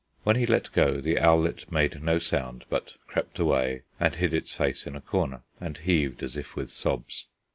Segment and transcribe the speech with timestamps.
[0.23, 4.51] When he let go, the owlet made no sound, but crept away and hid its
[4.51, 7.27] face in a corner, and heaved as if with sobs.